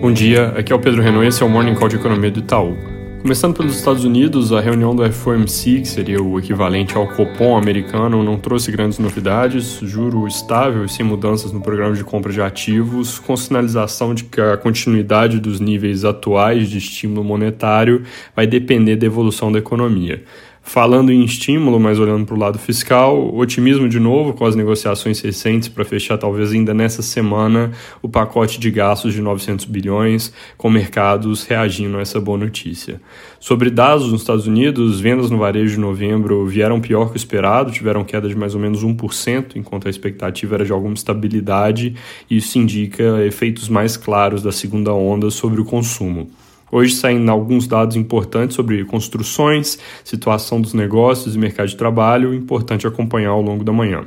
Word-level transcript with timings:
Bom 0.00 0.10
dia, 0.10 0.46
aqui 0.56 0.72
é 0.72 0.74
o 0.74 0.78
Pedro 0.78 1.02
Renault 1.02 1.26
e 1.26 1.28
esse 1.28 1.42
é 1.42 1.46
o 1.46 1.48
Morning 1.50 1.74
Call 1.74 1.86
de 1.86 1.96
Economia 1.96 2.30
do 2.30 2.38
Itaú. 2.38 2.74
Começando 3.20 3.54
pelos 3.54 3.76
Estados 3.76 4.02
Unidos, 4.02 4.50
a 4.50 4.58
reunião 4.58 4.96
do 4.96 5.12
FOMC, 5.12 5.82
que 5.82 5.86
seria 5.86 6.22
o 6.22 6.38
equivalente 6.38 6.96
ao 6.96 7.06
Copom 7.06 7.54
americano, 7.54 8.24
não 8.24 8.38
trouxe 8.38 8.72
grandes 8.72 8.98
novidades, 8.98 9.78
juro 9.82 10.26
estável 10.26 10.86
e 10.86 10.88
sem 10.88 11.04
mudanças 11.04 11.52
no 11.52 11.60
programa 11.60 11.94
de 11.94 12.02
compra 12.02 12.32
de 12.32 12.40
ativos, 12.40 13.18
com 13.18 13.36
sinalização 13.36 14.14
de 14.14 14.24
que 14.24 14.40
a 14.40 14.56
continuidade 14.56 15.38
dos 15.38 15.60
níveis 15.60 16.02
atuais 16.02 16.70
de 16.70 16.78
estímulo 16.78 17.22
monetário 17.22 18.02
vai 18.34 18.46
depender 18.46 18.96
da 18.96 19.04
evolução 19.04 19.52
da 19.52 19.58
economia. 19.58 20.24
Falando 20.62 21.10
em 21.10 21.24
estímulo, 21.24 21.80
mas 21.80 21.98
olhando 21.98 22.24
para 22.24 22.34
o 22.34 22.38
lado 22.38 22.58
fiscal, 22.58 23.34
otimismo 23.34 23.88
de 23.88 23.98
novo 23.98 24.34
com 24.34 24.44
as 24.44 24.54
negociações 24.54 25.20
recentes 25.20 25.68
para 25.68 25.84
fechar 25.84 26.16
talvez 26.16 26.52
ainda 26.52 26.72
nessa 26.72 27.02
semana 27.02 27.72
o 28.00 28.08
pacote 28.08 28.60
de 28.60 28.70
gastos 28.70 29.12
de 29.12 29.20
900 29.20 29.64
bilhões, 29.64 30.32
com 30.56 30.70
mercados 30.70 31.44
reagindo 31.44 31.98
a 31.98 32.02
essa 32.02 32.20
boa 32.20 32.38
notícia. 32.38 33.00
Sobre 33.40 33.68
dados 33.68 34.12
nos 34.12 34.20
Estados 34.20 34.46
Unidos, 34.46 35.00
vendas 35.00 35.28
no 35.28 35.38
varejo 35.38 35.74
de 35.74 35.80
novembro 35.80 36.46
vieram 36.46 36.80
pior 36.80 37.06
que 37.06 37.14
o 37.14 37.16
esperado, 37.16 37.72
tiveram 37.72 38.04
queda 38.04 38.28
de 38.28 38.36
mais 38.36 38.54
ou 38.54 38.60
menos 38.60 38.84
1%, 38.84 39.56
enquanto 39.56 39.88
a 39.88 39.90
expectativa 39.90 40.54
era 40.54 40.64
de 40.64 40.70
alguma 40.70 40.94
estabilidade, 40.94 41.96
e 42.30 42.36
isso 42.36 42.58
indica 42.58 43.24
efeitos 43.24 43.68
mais 43.68 43.96
claros 43.96 44.42
da 44.42 44.52
segunda 44.52 44.92
onda 44.92 45.30
sobre 45.30 45.60
o 45.60 45.64
consumo. 45.64 46.30
Hoje 46.72 46.94
saem 46.94 47.28
alguns 47.28 47.66
dados 47.66 47.96
importantes 47.96 48.54
sobre 48.54 48.84
construções, 48.84 49.78
situação 50.04 50.60
dos 50.60 50.72
negócios 50.72 51.34
e 51.34 51.38
mercado 51.38 51.68
de 51.68 51.76
trabalho, 51.76 52.32
importante 52.32 52.86
acompanhar 52.86 53.30
ao 53.30 53.42
longo 53.42 53.64
da 53.64 53.72
manhã. 53.72 54.04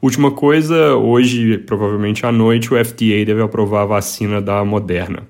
Última 0.00 0.30
coisa, 0.30 0.94
hoje, 0.94 1.58
provavelmente 1.58 2.26
à 2.26 2.30
noite, 2.30 2.72
o 2.72 2.84
FDA 2.84 3.24
deve 3.24 3.42
aprovar 3.42 3.82
a 3.82 3.86
vacina 3.86 4.40
da 4.40 4.64
Moderna. 4.64 5.22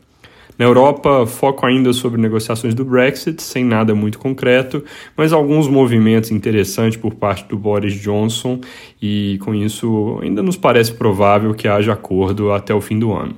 Na 0.57 0.65
Europa, 0.65 1.27
foco 1.27 1.67
ainda 1.67 1.93
sobre 1.93 2.21
negociações 2.21 2.75
do 2.75 2.85
Brexit, 2.85 3.43
sem 3.43 3.65
nada 3.65 3.93
muito 3.93 4.21
concreto, 4.21 4.85
mas 5.17 5.33
alguns 5.33 5.67
movimentos 5.67 6.31
interessantes 6.31 6.97
por 6.97 7.15
parte 7.15 7.49
do 7.49 7.57
Boris 7.57 7.95
Johnson, 7.95 8.61
e 9.03 9.37
com 9.43 9.53
isso 9.53 10.19
ainda 10.23 10.45
nos 10.45 10.57
parece 10.57 10.93
provável 10.93 11.55
que 11.55 11.67
haja 11.67 11.93
acordo 11.93 12.53
até 12.53 12.73
o 12.73 12.81
fim 12.81 13.01
do 13.01 13.13
ano. 13.13 13.35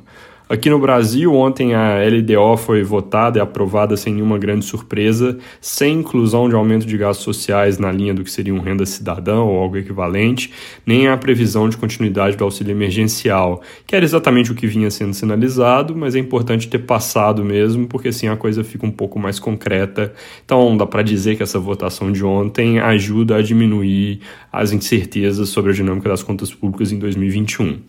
Aqui 0.49 0.71
no 0.71 0.79
Brasil, 0.79 1.35
ontem 1.35 1.75
a 1.75 1.97
LDO 2.05 2.57
foi 2.57 2.81
votada 2.85 3.37
e 3.37 3.41
aprovada 3.41 3.97
sem 3.97 4.15
nenhuma 4.15 4.39
grande 4.39 4.65
surpresa, 4.65 5.37
sem 5.61 5.99
inclusão 5.99 6.49
de 6.49 6.55
aumento 6.55 6.87
de 6.87 6.97
gastos 6.97 7.25
sociais 7.25 7.79
na 7.81 7.91
linha 7.91 8.15
do 8.15 8.23
que 8.23 8.31
seria 8.31 8.55
um 8.55 8.61
renda 8.61 8.87
cidadão 8.87 9.49
ou 9.49 9.59
algo 9.59 9.77
equivalente, 9.77 10.53
nem 10.87 11.09
a 11.09 11.17
previsão 11.17 11.69
de 11.69 11.77
continuidade 11.77 12.37
do 12.37 12.45
auxílio 12.45 12.71
emergencial, 12.71 13.61
que 13.89 13.97
era 13.97 14.05
exatamente 14.05 14.53
o 14.53 14.55
que 14.55 14.69
vinha 14.69 14.89
sendo 14.89 15.15
sinalizado, 15.15 15.97
mas 15.97 16.15
é 16.15 16.21
importante 16.21 16.69
ter 16.69 16.79
passado 16.79 17.45
mesmo, 17.45 17.89
porque 17.89 18.11
assim 18.11 18.29
a 18.29 18.37
coisa 18.37 18.63
fica 18.63 18.87
um 18.87 18.93
pouco 18.93 19.19
mais 19.19 19.41
concreta. 19.41 20.13
Então 20.45 20.77
dá 20.77 20.87
para 20.87 21.03
dizer 21.03 21.35
que 21.35 21.43
essa 21.43 21.59
votação 21.59 22.13
de 22.13 22.25
ontem 22.25 22.79
ajuda 22.79 23.35
a 23.35 23.43
diminuir 23.43 24.21
as 24.53 24.71
incertezas 24.71 25.49
sobre 25.49 25.73
a 25.73 25.75
dinâmica 25.75 26.09
das 26.09 26.23
contas 26.23 26.55
públicas 26.55 26.93
em 26.93 27.01
2021. 27.01 27.81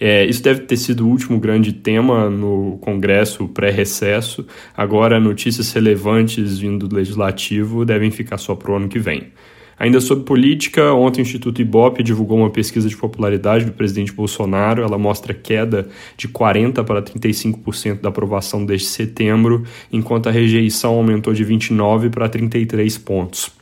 É, 0.00 0.24
isso 0.24 0.42
deve 0.42 0.60
ter 0.60 0.76
sido 0.76 1.06
o 1.06 1.08
último 1.08 1.40
grande 1.40 1.72
tema 1.72 2.30
no 2.30 2.78
Congresso 2.80 3.48
pré-recesso. 3.48 4.46
Agora, 4.76 5.18
notícias 5.18 5.72
relevantes 5.72 6.58
vindo 6.58 6.86
do 6.86 6.96
Legislativo 6.96 7.84
devem 7.84 8.10
ficar 8.10 8.38
só 8.38 8.54
para 8.54 8.70
o 8.70 8.76
ano 8.76 8.88
que 8.88 8.98
vem. 8.98 9.32
Ainda 9.78 10.00
sobre 10.00 10.24
política, 10.24 10.92
ontem 10.92 11.20
o 11.20 11.22
Instituto 11.22 11.62
Ibope 11.62 12.02
divulgou 12.02 12.38
uma 12.38 12.50
pesquisa 12.50 12.88
de 12.88 12.96
popularidade 12.96 13.64
do 13.64 13.72
presidente 13.72 14.12
Bolsonaro. 14.12 14.82
Ela 14.82 14.98
mostra 14.98 15.32
queda 15.32 15.88
de 16.16 16.26
40% 16.26 16.84
para 16.84 17.00
35% 17.00 18.00
da 18.00 18.08
aprovação 18.08 18.66
desde 18.66 18.88
setembro, 18.88 19.62
enquanto 19.92 20.28
a 20.28 20.32
rejeição 20.32 20.94
aumentou 20.94 21.32
de 21.32 21.44
29% 21.44 22.10
para 22.10 22.28
33 22.28 22.98
pontos. 22.98 23.57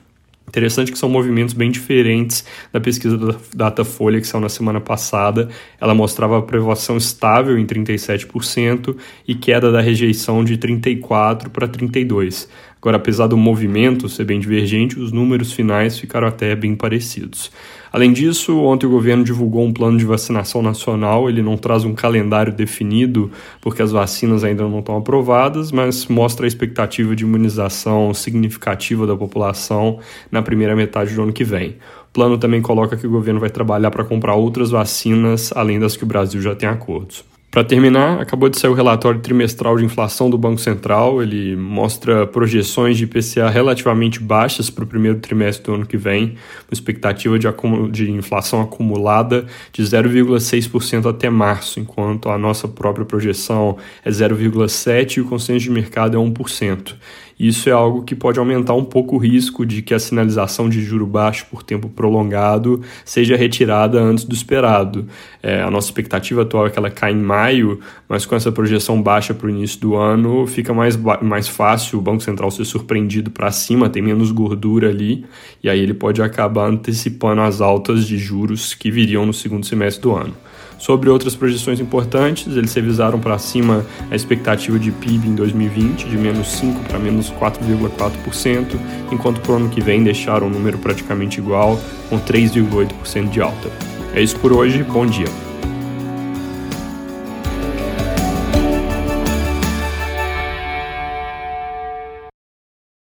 Interessante 0.48 0.92
que 0.92 0.98
são 0.98 1.08
movimentos 1.08 1.54
bem 1.54 1.70
diferentes 1.70 2.44
da 2.72 2.80
pesquisa 2.80 3.18
da 3.18 3.34
Datafolha 3.54 4.20
que 4.20 4.26
saiu 4.26 4.40
na 4.40 4.48
semana 4.48 4.80
passada. 4.80 5.48
Ela 5.80 5.94
mostrava 5.94 6.38
aprovação 6.38 6.96
estável 6.96 7.58
em 7.58 7.66
37% 7.66 8.96
e 9.26 9.34
queda 9.34 9.72
da 9.72 9.80
rejeição 9.80 10.44
de 10.44 10.56
34% 10.56 11.48
para 11.50 11.68
32%. 11.68 12.48
Agora, 12.86 12.98
apesar 12.98 13.26
do 13.26 13.36
movimento 13.36 14.08
ser 14.08 14.22
bem 14.22 14.38
divergente, 14.38 14.96
os 14.96 15.10
números 15.10 15.52
finais 15.52 15.98
ficaram 15.98 16.28
até 16.28 16.54
bem 16.54 16.76
parecidos. 16.76 17.50
Além 17.92 18.12
disso, 18.12 18.56
ontem 18.60 18.86
o 18.86 18.90
governo 18.90 19.24
divulgou 19.24 19.64
um 19.64 19.72
plano 19.72 19.98
de 19.98 20.04
vacinação 20.04 20.62
nacional. 20.62 21.28
Ele 21.28 21.42
não 21.42 21.56
traz 21.56 21.82
um 21.82 21.92
calendário 21.96 22.52
definido, 22.52 23.28
porque 23.60 23.82
as 23.82 23.90
vacinas 23.90 24.44
ainda 24.44 24.62
não 24.68 24.78
estão 24.78 24.96
aprovadas, 24.96 25.72
mas 25.72 26.06
mostra 26.06 26.46
a 26.46 26.48
expectativa 26.48 27.16
de 27.16 27.24
imunização 27.24 28.14
significativa 28.14 29.04
da 29.04 29.16
população 29.16 29.98
na 30.30 30.40
primeira 30.40 30.76
metade 30.76 31.12
do 31.12 31.22
ano 31.24 31.32
que 31.32 31.42
vem. 31.42 31.70
O 31.70 32.12
plano 32.12 32.38
também 32.38 32.62
coloca 32.62 32.96
que 32.96 33.08
o 33.08 33.10
governo 33.10 33.40
vai 33.40 33.50
trabalhar 33.50 33.90
para 33.90 34.04
comprar 34.04 34.36
outras 34.36 34.70
vacinas, 34.70 35.52
além 35.56 35.80
das 35.80 35.96
que 35.96 36.04
o 36.04 36.06
Brasil 36.06 36.40
já 36.40 36.54
tem 36.54 36.68
acordos. 36.68 37.24
Para 37.56 37.64
terminar, 37.64 38.20
acabou 38.20 38.50
de 38.50 38.58
sair 38.58 38.70
o 38.70 38.74
relatório 38.74 39.18
trimestral 39.18 39.78
de 39.78 39.84
inflação 39.86 40.28
do 40.28 40.36
Banco 40.36 40.60
Central. 40.60 41.22
Ele 41.22 41.56
mostra 41.56 42.26
projeções 42.26 42.98
de 42.98 43.04
IPCA 43.04 43.48
relativamente 43.48 44.20
baixas 44.20 44.68
para 44.68 44.84
o 44.84 44.86
primeiro 44.86 45.20
trimestre 45.20 45.64
do 45.64 45.74
ano 45.74 45.86
que 45.86 45.96
vem, 45.96 46.34
uma 46.68 46.74
expectativa 46.74 47.38
de, 47.38 47.48
de 47.90 48.10
inflação 48.10 48.60
acumulada 48.60 49.46
de 49.72 49.82
0,6% 49.82 51.08
até 51.08 51.30
março, 51.30 51.80
enquanto 51.80 52.28
a 52.28 52.36
nossa 52.36 52.68
própria 52.68 53.06
projeção 53.06 53.78
é 54.04 54.10
0,7% 54.10 55.16
e 55.16 55.20
o 55.22 55.24
consenso 55.24 55.64
de 55.64 55.70
mercado 55.70 56.14
é 56.14 56.20
1%. 56.20 56.94
Isso 57.38 57.68
é 57.68 57.72
algo 57.72 58.02
que 58.02 58.14
pode 58.14 58.38
aumentar 58.38 58.72
um 58.72 58.84
pouco 58.84 59.16
o 59.16 59.18
risco 59.18 59.66
de 59.66 59.82
que 59.82 59.92
a 59.92 59.98
sinalização 59.98 60.70
de 60.70 60.82
juro 60.82 61.06
baixo 61.06 61.46
por 61.50 61.62
tempo 61.62 61.86
prolongado 61.86 62.80
seja 63.04 63.36
retirada 63.36 64.00
antes 64.00 64.24
do 64.24 64.34
esperado. 64.34 65.06
É, 65.42 65.60
a 65.60 65.70
nossa 65.70 65.88
expectativa 65.88 66.42
atual 66.42 66.66
é 66.66 66.70
que 66.70 66.78
ela 66.78 66.90
caia 66.90 67.12
em 67.12 67.20
maio, 67.20 67.78
mas 68.08 68.24
com 68.24 68.34
essa 68.34 68.50
projeção 68.50 69.02
baixa 69.02 69.34
para 69.34 69.48
o 69.48 69.50
início 69.50 69.78
do 69.80 69.96
ano, 69.96 70.46
fica 70.46 70.72
mais, 70.72 70.96
mais 70.96 71.46
fácil 71.46 71.98
o 71.98 72.02
Banco 72.02 72.22
Central 72.22 72.50
ser 72.50 72.64
surpreendido 72.64 73.30
para 73.30 73.52
cima, 73.52 73.90
tem 73.90 74.00
menos 74.00 74.30
gordura 74.30 74.88
ali, 74.88 75.26
e 75.62 75.68
aí 75.68 75.80
ele 75.80 75.94
pode 75.94 76.22
acabar 76.22 76.70
antecipando 76.70 77.42
as 77.42 77.60
altas 77.60 78.06
de 78.06 78.16
juros 78.16 78.72
que 78.72 78.90
viriam 78.90 79.26
no 79.26 79.34
segundo 79.34 79.66
semestre 79.66 80.02
do 80.02 80.14
ano. 80.14 80.45
Sobre 80.78 81.08
outras 81.08 81.34
projeções 81.34 81.80
importantes, 81.80 82.54
eles 82.54 82.74
revisaram 82.74 83.18
para 83.18 83.38
cima 83.38 83.84
a 84.10 84.14
expectativa 84.14 84.78
de 84.78 84.92
PIB 84.92 85.28
em 85.28 85.34
2020 85.34 86.08
de 86.08 86.18
menos 86.18 86.48
5 86.48 86.80
para 86.84 86.98
menos 86.98 87.30
4,4%, 87.32 88.78
enquanto 89.10 89.40
para 89.40 89.52
o 89.52 89.56
ano 89.56 89.68
que 89.68 89.80
vem 89.80 90.04
deixaram 90.04 90.46
o 90.46 90.50
número 90.50 90.78
praticamente 90.78 91.38
igual, 91.38 91.80
com 92.10 92.18
3,8% 92.18 93.30
de 93.30 93.40
alta. 93.40 93.70
É 94.14 94.22
isso 94.22 94.38
por 94.38 94.52
hoje, 94.52 94.82
bom 94.82 95.06
dia. 95.06 95.45